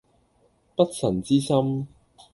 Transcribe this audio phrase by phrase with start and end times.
[0.75, 1.87] 不臣之心